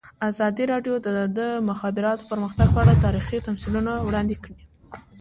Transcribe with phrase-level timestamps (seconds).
[0.29, 1.39] ازادي راډیو د د
[1.69, 4.59] مخابراتو پرمختګ په اړه تاریخي تمثیلونه وړاندې کړي.